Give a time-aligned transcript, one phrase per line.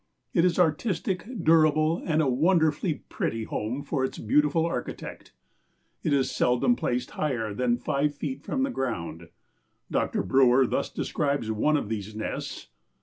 [0.33, 5.35] It is artistic, durable and a wonderfully pretty home for its beautiful architect.
[6.01, 9.29] It is seldom placed higher than five feet from the ground.
[9.91, 10.23] Dr.
[10.23, 12.69] Brewer thus describes one of these nests.